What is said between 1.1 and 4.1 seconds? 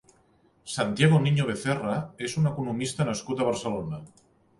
Niño Becerra és un economista nascut a Barcelona.